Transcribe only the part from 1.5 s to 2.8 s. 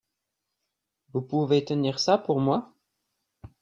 tenir ça pour moi?